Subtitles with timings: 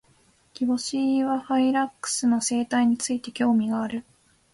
[0.55, 4.03] キボシイワハイラックスの生態について、興味がある。